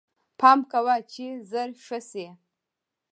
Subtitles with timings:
[0.39, 2.27] پال کوه چې زر ښه شې